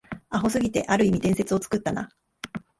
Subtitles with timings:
[0.31, 2.09] アホすぎて、ある意味伝説を作ったな